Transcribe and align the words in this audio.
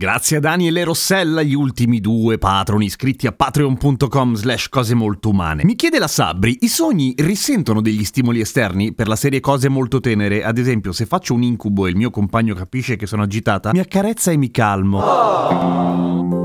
Grazie 0.00 0.36
a 0.36 0.40
Daniel 0.40 0.76
e 0.76 0.84
Rossella, 0.84 1.42
gli 1.42 1.54
ultimi 1.54 1.98
due 1.98 2.38
patroni 2.38 2.84
iscritti 2.84 3.26
a 3.26 3.32
patreon.com 3.32 4.34
slash 4.34 4.68
cose 4.68 4.94
molto 4.94 5.30
umane. 5.30 5.64
Mi 5.64 5.74
chiede 5.74 5.98
la 5.98 6.06
Sabri, 6.06 6.58
i 6.60 6.68
sogni 6.68 7.14
risentono 7.16 7.80
degli 7.80 8.04
stimoli 8.04 8.38
esterni 8.38 8.94
per 8.94 9.08
la 9.08 9.16
serie 9.16 9.40
cose 9.40 9.68
molto 9.68 9.98
tenere? 9.98 10.44
Ad 10.44 10.56
esempio, 10.56 10.92
se 10.92 11.04
faccio 11.04 11.34
un 11.34 11.42
incubo 11.42 11.86
e 11.86 11.90
il 11.90 11.96
mio 11.96 12.10
compagno 12.10 12.54
capisce 12.54 12.94
che 12.94 13.06
sono 13.06 13.24
agitata, 13.24 13.72
mi 13.72 13.80
accarezza 13.80 14.30
e 14.30 14.36
mi 14.36 14.52
calmo. 14.52 15.00
Oh. 15.00 16.37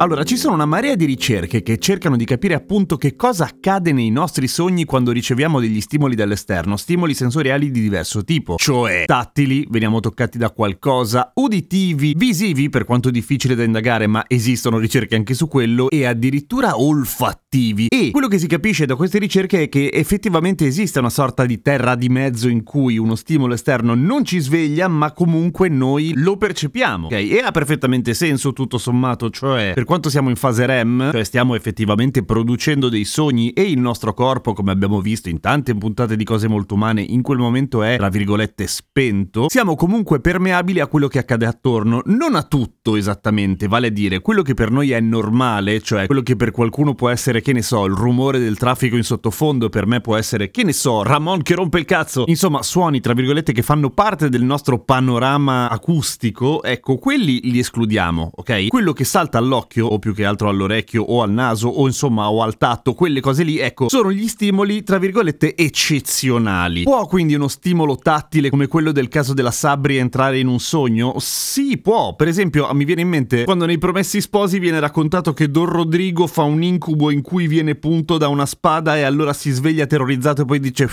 Allora, 0.00 0.22
ci 0.22 0.38
sono 0.38 0.54
una 0.54 0.64
marea 0.64 0.94
di 0.94 1.04
ricerche 1.04 1.62
che 1.62 1.76
cercano 1.76 2.16
di 2.16 2.24
capire 2.24 2.54
appunto 2.54 2.96
che 2.96 3.16
cosa 3.16 3.44
accade 3.44 3.92
nei 3.92 4.08
nostri 4.08 4.48
sogni 4.48 4.86
quando 4.86 5.12
riceviamo 5.12 5.60
degli 5.60 5.82
stimoli 5.82 6.14
dall'esterno, 6.14 6.78
stimoli 6.78 7.12
sensoriali 7.12 7.70
di 7.70 7.82
diverso 7.82 8.24
tipo, 8.24 8.54
cioè 8.56 9.04
tattili, 9.04 9.66
veniamo 9.68 10.00
toccati 10.00 10.38
da 10.38 10.52
qualcosa, 10.52 11.32
uditivi, 11.34 12.14
visivi, 12.16 12.70
per 12.70 12.86
quanto 12.86 13.10
difficile 13.10 13.54
da 13.54 13.62
indagare, 13.62 14.06
ma 14.06 14.24
esistono 14.26 14.78
ricerche 14.78 15.16
anche 15.16 15.34
su 15.34 15.48
quello, 15.48 15.90
e 15.90 16.06
addirittura 16.06 16.80
olfattivi. 16.80 17.88
E 17.90 18.10
quello 18.10 18.28
che 18.28 18.38
si 18.38 18.46
capisce 18.46 18.86
da 18.86 18.96
queste 18.96 19.18
ricerche 19.18 19.64
è 19.64 19.68
che 19.68 19.90
effettivamente 19.92 20.64
esiste 20.64 20.98
una 20.98 21.10
sorta 21.10 21.44
di 21.44 21.60
terra 21.60 21.94
di 21.94 22.08
mezzo 22.08 22.48
in 22.48 22.62
cui 22.62 22.96
uno 22.96 23.16
stimolo 23.16 23.52
esterno 23.52 23.94
non 23.94 24.24
ci 24.24 24.38
sveglia, 24.38 24.88
ma 24.88 25.12
comunque 25.12 25.68
noi 25.68 26.14
lo 26.14 26.38
percepiamo. 26.38 27.08
Ok? 27.08 27.12
E 27.12 27.42
ha 27.44 27.50
perfettamente 27.50 28.14
senso 28.14 28.54
tutto 28.54 28.78
sommato, 28.78 29.28
cioè 29.28 29.72
per 29.74 29.88
quanto 29.90 30.08
siamo 30.08 30.28
in 30.28 30.36
fase 30.36 30.66
REM, 30.66 31.10
cioè 31.10 31.24
stiamo 31.24 31.56
effettivamente 31.56 32.22
producendo 32.22 32.88
dei 32.88 33.04
sogni 33.04 33.50
e 33.50 33.62
il 33.62 33.80
nostro 33.80 34.14
corpo, 34.14 34.52
come 34.52 34.70
abbiamo 34.70 35.00
visto 35.00 35.28
in 35.28 35.40
tante 35.40 35.74
puntate 35.74 36.14
di 36.14 36.22
cose 36.22 36.46
molto 36.46 36.74
umane, 36.74 37.02
in 37.02 37.22
quel 37.22 37.38
momento 37.38 37.82
è, 37.82 37.96
tra 37.96 38.08
virgolette, 38.08 38.68
spento, 38.68 39.48
siamo 39.48 39.74
comunque 39.74 40.20
permeabili 40.20 40.78
a 40.78 40.86
quello 40.86 41.08
che 41.08 41.18
accade 41.18 41.44
attorno, 41.44 42.02
non 42.04 42.36
a 42.36 42.44
tutto 42.44 42.94
esattamente, 42.94 43.66
vale 43.66 43.88
a 43.88 43.90
dire 43.90 44.20
quello 44.20 44.42
che 44.42 44.54
per 44.54 44.70
noi 44.70 44.92
è 44.92 45.00
normale, 45.00 45.80
cioè 45.80 46.06
quello 46.06 46.22
che 46.22 46.36
per 46.36 46.52
qualcuno 46.52 46.94
può 46.94 47.08
essere, 47.08 47.40
che 47.40 47.52
ne 47.52 47.62
so, 47.62 47.84
il 47.84 47.94
rumore 47.94 48.38
del 48.38 48.58
traffico 48.58 48.94
in 48.94 49.02
sottofondo, 49.02 49.70
per 49.70 49.86
me 49.88 50.00
può 50.00 50.14
essere, 50.14 50.52
che 50.52 50.62
ne 50.62 50.72
so, 50.72 51.02
Ramon 51.02 51.42
che 51.42 51.56
rompe 51.56 51.80
il 51.80 51.84
cazzo, 51.84 52.22
insomma, 52.28 52.62
suoni, 52.62 53.00
tra 53.00 53.12
virgolette, 53.12 53.50
che 53.50 53.62
fanno 53.62 53.90
parte 53.90 54.28
del 54.28 54.44
nostro 54.44 54.78
panorama 54.78 55.68
acustico, 55.68 56.62
ecco, 56.62 56.96
quelli 56.96 57.40
li 57.42 57.58
escludiamo, 57.58 58.30
ok? 58.36 58.68
Quello 58.68 58.92
che 58.92 59.02
salta 59.02 59.38
all'occhio 59.38 59.78
all'occhio 59.80 59.86
o 59.86 59.98
più 59.98 60.14
che 60.14 60.24
altro 60.24 60.48
all'orecchio 60.48 61.02
o 61.02 61.22
al 61.22 61.30
naso 61.30 61.68
o 61.68 61.86
insomma 61.86 62.30
o 62.30 62.42
al 62.42 62.56
tatto, 62.56 62.94
quelle 62.94 63.20
cose 63.20 63.42
lì, 63.42 63.58
ecco, 63.58 63.88
sono 63.88 64.12
gli 64.12 64.28
stimoli 64.28 64.82
tra 64.82 64.98
virgolette 64.98 65.56
eccezionali. 65.56 66.82
Può 66.82 67.06
quindi 67.06 67.34
uno 67.34 67.48
stimolo 67.48 67.96
tattile 67.96 68.50
come 68.50 68.66
quello 68.66 68.92
del 68.92 69.08
caso 69.08 69.32
della 69.34 69.50
Sabri 69.50 69.96
entrare 69.96 70.38
in 70.38 70.46
un 70.46 70.60
sogno? 70.60 71.14
Sì, 71.18 71.78
può. 71.78 72.14
Per 72.14 72.28
esempio, 72.28 72.68
mi 72.72 72.84
viene 72.84 73.02
in 73.02 73.08
mente 73.08 73.44
quando 73.44 73.66
nei 73.66 73.78
Promessi 73.78 74.20
Sposi 74.20 74.58
viene 74.58 74.80
raccontato 74.80 75.32
che 75.32 75.50
Don 75.50 75.66
Rodrigo 75.66 76.26
fa 76.26 76.42
un 76.42 76.62
incubo 76.62 77.10
in 77.10 77.22
cui 77.22 77.46
viene 77.46 77.74
punto 77.74 78.18
da 78.18 78.28
una 78.28 78.46
spada 78.46 78.96
e 78.96 79.02
allora 79.02 79.32
si 79.32 79.50
sveglia 79.50 79.86
terrorizzato 79.86 80.42
e 80.42 80.44
poi 80.44 80.60
dice 80.60 80.86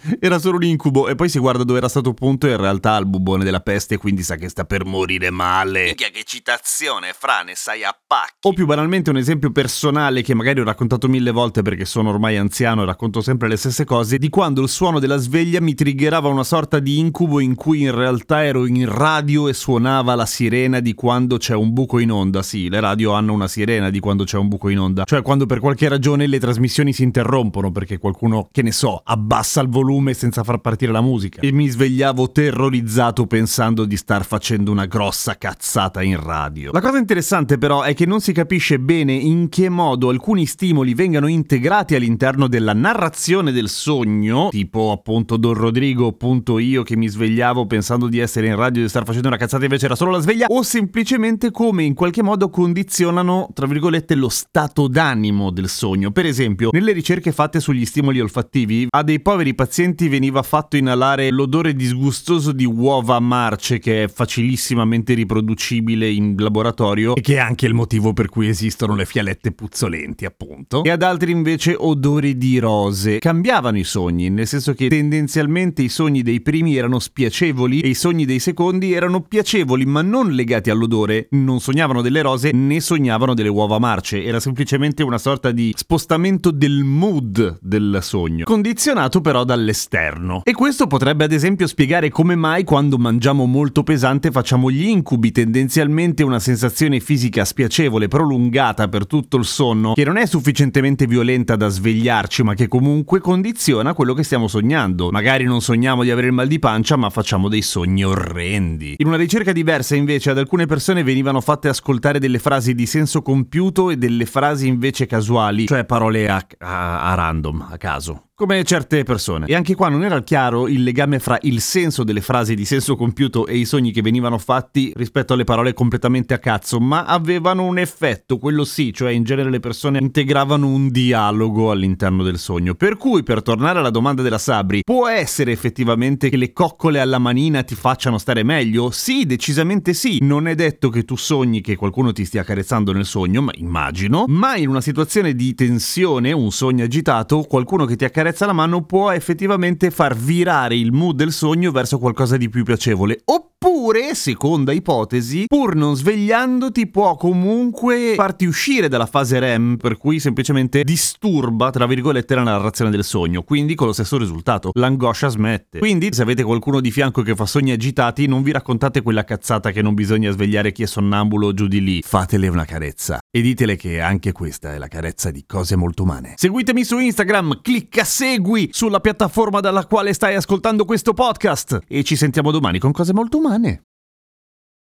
era 0.20 0.38
solo 0.38 0.56
un 0.56 0.64
incubo 0.64 1.08
e 1.08 1.14
poi 1.14 1.28
si 1.28 1.38
guarda 1.38 1.64
dove 1.64 1.78
era 1.78 1.88
stato 1.88 2.14
punto 2.14 2.46
e 2.46 2.50
in 2.50 2.56
realtà 2.56 2.94
ha 2.94 2.98
il 2.98 3.06
bubone 3.06 3.44
della 3.44 3.60
peste 3.60 3.96
quindi 3.96 4.22
sa 4.22 4.36
che 4.36 4.48
sta 4.48 4.64
per 4.64 4.84
morire 4.84 5.30
male. 5.30 5.84
Minchia 5.84 6.08
che 6.08 6.22
citazione, 6.24 7.14
Fra, 7.16 7.42
ne 7.42 7.54
sai 7.54 7.84
a 7.84 7.96
pacchi. 8.06 8.46
O 8.46 8.52
più 8.52 8.66
banalmente 8.66 9.10
un 9.10 9.16
esempio 9.16 9.50
personale 9.50 10.22
che 10.22 10.34
magari 10.34 10.60
ho 10.60 10.64
raccontato 10.64 11.08
mille 11.08 11.30
volte 11.30 11.62
perché 11.62 11.84
sono 11.84 12.10
ormai 12.10 12.36
anziano 12.36 12.82
e 12.82 12.86
racconto 12.86 13.20
sempre 13.20 13.48
le 13.48 13.56
stesse 13.56 13.84
cose, 13.84 14.18
di 14.18 14.28
quando 14.28 14.62
il 14.62 14.68
suono 14.68 14.98
della 14.98 15.16
sveglia 15.16 15.60
mi 15.60 15.74
triggerava 15.74 16.28
una 16.28 16.44
sorta 16.44 16.78
di 16.78 16.98
incubo 16.98 17.40
in 17.40 17.54
cui 17.54 17.82
in 17.82 17.94
realtà 17.94 18.44
ero 18.44 18.66
in 18.66 18.88
radio 18.88 19.48
e 19.48 19.52
suonava 19.52 20.14
la 20.14 20.26
sirena 20.26 20.80
di 20.80 20.94
quando 20.94 21.38
c'è 21.38 21.54
un 21.54 21.72
buco 21.72 21.98
in 21.98 22.12
onda. 22.12 22.42
Sì, 22.42 22.68
le 22.68 22.80
radio 22.80 23.12
hanno 23.12 23.32
una 23.32 23.48
sirena 23.48 23.90
di 23.90 24.00
quando 24.00 24.24
c'è 24.24 24.36
un 24.36 24.48
buco 24.48 24.68
in 24.68 24.78
onda. 24.78 25.04
Cioè 25.04 25.22
quando 25.22 25.46
per 25.46 25.60
qualche 25.60 25.88
ragione 25.88 26.26
le 26.26 26.38
trasmissioni 26.38 26.92
si 26.92 27.02
interrompono 27.02 27.70
perché 27.72 27.98
qualcuno, 27.98 28.48
che 28.52 28.62
ne 28.62 28.72
so, 28.72 29.00
abbassa 29.04 29.60
il 29.60 29.68
volume 29.68 29.87
senza 30.12 30.44
far 30.44 30.58
partire 30.58 30.92
la 30.92 31.00
musica. 31.00 31.40
E 31.40 31.50
mi 31.50 31.66
svegliavo 31.66 32.30
terrorizzato 32.30 33.26
pensando 33.26 33.84
di 33.84 33.96
star 33.96 34.24
facendo 34.24 34.70
una 34.70 34.84
grossa 34.84 35.36
cazzata 35.38 36.02
in 36.02 36.22
radio. 36.22 36.72
La 36.72 36.80
cosa 36.80 36.98
interessante 36.98 37.56
però 37.56 37.82
è 37.82 37.94
che 37.94 38.04
non 38.04 38.20
si 38.20 38.32
capisce 38.32 38.78
bene 38.78 39.14
in 39.14 39.48
che 39.48 39.68
modo 39.68 40.10
alcuni 40.10 40.44
stimoli 40.44 40.92
vengano 40.92 41.26
integrati 41.26 41.94
all'interno 41.94 42.48
della 42.48 42.74
narrazione 42.74 43.50
del 43.50 43.68
sogno, 43.68 44.48
tipo 44.50 44.92
appunto 44.92 45.36
Don 45.36 45.54
Rodrigo, 45.54 46.08
appunto 46.08 46.58
io 46.58 46.82
che 46.82 46.96
mi 46.96 47.08
svegliavo 47.08 47.66
pensando 47.66 48.08
di 48.08 48.18
essere 48.18 48.48
in 48.48 48.56
radio 48.56 48.80
e 48.80 48.84
di 48.84 48.90
star 48.90 49.04
facendo 49.04 49.28
una 49.28 49.38
cazzata 49.38 49.64
invece 49.64 49.86
era 49.86 49.96
solo 49.96 50.10
la 50.10 50.20
sveglia, 50.20 50.46
o 50.48 50.62
semplicemente 50.62 51.50
come 51.50 51.84
in 51.84 51.94
qualche 51.94 52.22
modo 52.22 52.50
condizionano, 52.50 53.48
tra 53.54 53.66
virgolette, 53.66 54.14
lo 54.14 54.28
stato 54.28 54.86
d'animo 54.86 55.50
del 55.50 55.68
sogno. 55.68 56.10
Per 56.10 56.26
esempio, 56.26 56.70
nelle 56.72 56.92
ricerche 56.92 57.32
fatte 57.32 57.60
sugli 57.60 57.86
stimoli 57.86 58.20
olfattivi, 58.20 58.88
a 58.90 59.02
dei 59.02 59.20
poveri 59.20 59.54
pazienti 59.54 59.76
veniva 60.08 60.42
fatto 60.42 60.76
inalare 60.76 61.30
l'odore 61.30 61.74
disgustoso 61.74 62.50
di 62.50 62.64
uova 62.64 63.20
marce 63.20 63.78
che 63.78 64.04
è 64.04 64.08
facilissimamente 64.08 65.14
riproducibile 65.14 66.08
in 66.10 66.34
laboratorio 66.36 67.14
e 67.14 67.20
che 67.20 67.34
è 67.34 67.38
anche 67.38 67.66
il 67.66 67.74
motivo 67.74 68.12
per 68.12 68.28
cui 68.28 68.48
esistono 68.48 68.96
le 68.96 69.04
fialette 69.04 69.52
puzzolenti, 69.52 70.24
appunto, 70.24 70.82
e 70.82 70.90
ad 70.90 71.02
altri 71.02 71.30
invece 71.30 71.76
odori 71.78 72.36
di 72.36 72.58
rose. 72.58 73.18
Cambiavano 73.18 73.78
i 73.78 73.84
sogni, 73.84 74.30
nel 74.30 74.48
senso 74.48 74.74
che 74.74 74.88
tendenzialmente 74.88 75.82
i 75.82 75.88
sogni 75.88 76.22
dei 76.22 76.40
primi 76.40 76.76
erano 76.76 76.98
spiacevoli 76.98 77.80
e 77.80 77.88
i 77.88 77.94
sogni 77.94 78.24
dei 78.24 78.40
secondi 78.40 78.92
erano 78.92 79.20
piacevoli, 79.20 79.86
ma 79.86 80.02
non 80.02 80.32
legati 80.32 80.70
all'odore. 80.70 81.28
Non 81.30 81.60
sognavano 81.60 82.02
delle 82.02 82.22
rose 82.22 82.50
né 82.52 82.80
sognavano 82.80 83.34
delle 83.34 83.48
uova 83.48 83.78
marce, 83.78 84.24
era 84.24 84.40
semplicemente 84.40 85.04
una 85.04 85.18
sorta 85.18 85.52
di 85.52 85.72
spostamento 85.76 86.50
del 86.50 86.82
mood 86.82 87.58
del 87.60 87.98
sogno, 88.02 88.44
condizionato 88.44 89.20
però 89.20 89.44
dall'esterno. 89.68 90.42
E 90.44 90.52
questo 90.52 90.86
potrebbe 90.86 91.24
ad 91.24 91.32
esempio 91.32 91.66
spiegare 91.66 92.10
come 92.10 92.34
mai 92.34 92.64
quando 92.64 92.98
mangiamo 92.98 93.44
molto 93.44 93.82
pesante 93.82 94.30
facciamo 94.30 94.70
gli 94.70 94.86
incubi, 94.86 95.30
tendenzialmente 95.32 96.22
una 96.22 96.38
sensazione 96.38 97.00
fisica 97.00 97.44
spiacevole 97.44 97.66
piacevole, 97.68 98.08
prolungata 98.08 98.88
per 98.88 99.06
tutto 99.06 99.36
il 99.36 99.44
sonno, 99.44 99.92
che 99.92 100.04
non 100.04 100.16
è 100.16 100.26
sufficientemente 100.26 101.06
violenta 101.06 101.56
da 101.56 101.68
svegliarci, 101.68 102.42
ma 102.42 102.54
che 102.54 102.66
comunque 102.66 103.20
condiziona 103.20 103.94
quello 103.94 104.14
che 104.14 104.22
stiamo 104.22 104.48
sognando. 104.48 105.10
Magari 105.10 105.44
non 105.44 105.60
sogniamo 105.60 106.02
di 106.02 106.10
avere 106.10 106.28
il 106.28 106.32
mal 106.32 106.46
di 106.46 106.58
pancia, 106.58 106.96
ma 106.96 107.10
facciamo 107.10 107.48
dei 107.48 107.62
sogni 107.62 108.04
orrendi. 108.04 108.94
In 108.98 109.06
una 109.06 109.16
ricerca 109.16 109.52
diversa, 109.52 109.94
invece, 109.94 110.30
ad 110.30 110.38
alcune 110.38 110.66
persone 110.66 111.02
venivano 111.02 111.40
fatte 111.40 111.68
ascoltare 111.68 112.18
delle 112.18 112.38
frasi 112.38 112.74
di 112.74 112.86
senso 112.86 113.22
compiuto 113.22 113.90
e 113.90 113.96
delle 113.96 114.26
frasi 114.26 114.66
invece 114.66 115.06
casuali, 115.06 115.66
cioè 115.66 115.84
parole 115.84 116.28
a, 116.28 116.44
a, 116.58 117.10
a 117.10 117.14
random, 117.14 117.68
a 117.70 117.76
caso 117.76 118.27
come 118.38 118.62
certe 118.62 119.02
persone. 119.02 119.46
E 119.46 119.56
anche 119.56 119.74
qua 119.74 119.88
non 119.88 120.04
era 120.04 120.22
chiaro 120.22 120.68
il 120.68 120.84
legame 120.84 121.18
fra 121.18 121.38
il 121.42 121.60
senso 121.60 122.04
delle 122.04 122.20
frasi 122.20 122.54
di 122.54 122.64
senso 122.64 122.94
compiuto 122.94 123.48
e 123.48 123.56
i 123.56 123.64
sogni 123.64 123.90
che 123.90 124.00
venivano 124.00 124.38
fatti 124.38 124.92
rispetto 124.94 125.32
alle 125.32 125.42
parole 125.42 125.74
completamente 125.74 126.34
a 126.34 126.38
cazzo, 126.38 126.78
ma 126.78 127.04
avevano 127.04 127.64
un 127.64 127.78
effetto, 127.78 128.38
quello 128.38 128.64
sì, 128.64 128.92
cioè 128.92 129.10
in 129.10 129.24
genere 129.24 129.50
le 129.50 129.58
persone 129.58 129.98
integravano 129.98 130.68
un 130.68 130.88
dialogo 130.90 131.72
all'interno 131.72 132.22
del 132.22 132.38
sogno. 132.38 132.76
Per 132.76 132.96
cui, 132.96 133.24
per 133.24 133.42
tornare 133.42 133.80
alla 133.80 133.90
domanda 133.90 134.22
della 134.22 134.38
Sabri, 134.38 134.82
può 134.84 135.08
essere 135.08 135.50
effettivamente 135.50 136.28
che 136.28 136.36
le 136.36 136.52
coccole 136.52 137.00
alla 137.00 137.18
manina 137.18 137.64
ti 137.64 137.74
facciano 137.74 138.18
stare 138.18 138.44
meglio? 138.44 138.92
Sì, 138.92 139.26
decisamente 139.26 139.94
sì. 139.94 140.18
Non 140.20 140.46
è 140.46 140.54
detto 140.54 140.90
che 140.90 141.04
tu 141.04 141.16
sogni 141.16 141.60
che 141.60 141.74
qualcuno 141.74 142.12
ti 142.12 142.24
stia 142.24 142.44
carezzando 142.44 142.92
nel 142.92 143.04
sogno, 143.04 143.42
ma 143.42 143.50
immagino, 143.56 144.26
ma 144.28 144.54
in 144.56 144.68
una 144.68 144.80
situazione 144.80 145.34
di 145.34 145.56
tensione, 145.56 146.30
un 146.30 146.52
sogno 146.52 146.84
agitato, 146.84 147.42
qualcuno 147.42 147.84
che 147.84 147.96
ti 147.96 148.04
accarezza 148.04 148.26
accarezza 148.28 148.46
la 148.46 148.52
mano 148.52 148.84
può 148.84 149.10
effettivamente 149.10 149.90
far 149.90 150.14
virare 150.14 150.76
il 150.76 150.92
mood 150.92 151.16
del 151.16 151.32
sogno 151.32 151.70
verso 151.70 151.98
qualcosa 151.98 152.36
di 152.36 152.48
più 152.48 152.62
piacevole. 152.62 153.20
Oppure, 153.24 154.14
seconda 154.14 154.72
ipotesi, 154.72 155.44
pur 155.46 155.74
non 155.74 155.96
svegliandoti 155.96 156.88
può 156.88 157.16
comunque 157.16 158.12
farti 158.16 158.44
uscire 158.44 158.88
dalla 158.88 159.06
fase 159.06 159.38
REM, 159.38 159.76
per 159.76 159.96
cui 159.96 160.20
semplicemente 160.20 160.84
disturba, 160.84 161.70
tra 161.70 161.86
virgolette, 161.86 162.34
la 162.34 162.42
narrazione 162.42 162.90
del 162.90 163.04
sogno, 163.04 163.42
quindi 163.42 163.74
con 163.74 163.86
lo 163.86 163.92
stesso 163.92 164.18
risultato, 164.18 164.70
l'angoscia 164.74 165.28
smette. 165.28 165.78
Quindi, 165.78 166.08
se 166.12 166.22
avete 166.22 166.42
qualcuno 166.42 166.80
di 166.80 166.90
fianco 166.90 167.22
che 167.22 167.34
fa 167.34 167.46
sogni 167.46 167.72
agitati, 167.72 168.26
non 168.26 168.42
vi 168.42 168.52
raccontate 168.52 169.02
quella 169.02 169.24
cazzata 169.24 169.70
che 169.70 169.82
non 169.82 169.94
bisogna 169.94 170.30
svegliare 170.30 170.72
chi 170.72 170.82
è 170.82 170.86
sonnambulo 170.86 171.54
giù 171.54 171.66
di 171.66 171.82
lì, 171.82 172.02
fatele 172.02 172.48
una 172.48 172.64
carezza 172.64 173.18
e 173.30 173.40
ditele 173.40 173.76
che 173.76 174.00
anche 174.00 174.32
questa 174.32 174.74
è 174.74 174.78
la 174.78 174.88
carezza 174.88 175.30
di 175.30 175.44
cose 175.46 175.76
molto 175.76 176.02
umane. 176.02 176.34
Seguitemi 176.36 176.84
su 176.84 176.98
Instagram, 176.98 177.60
clicca 177.62 178.04
segui 178.04 178.70
sulla 178.72 179.00
piattaforma 179.00 179.60
dalla 179.60 179.86
quale 179.86 180.12
stai 180.12 180.34
ascoltando 180.34 180.84
questo 180.84 181.12
podcast 181.12 181.80
e 181.86 182.02
ci 182.04 182.16
sentiamo 182.16 182.50
domani 182.50 182.78
con 182.78 182.92
cose 182.92 183.12
molto 183.12 183.38
umane. 183.38 183.87